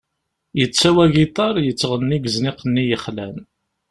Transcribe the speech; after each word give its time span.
Yettawi 0.59 0.99
agiṭar, 1.05 1.55
yettɣenni 1.65 2.17
deg 2.19 2.27
uzniq-nni 2.27 2.83
yexlan. 2.89 3.35